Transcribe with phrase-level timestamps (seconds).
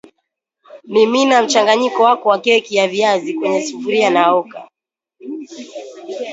[0.83, 4.67] mimina mchanganyiko wako wa keki ya viazi kwenye sufuria na oka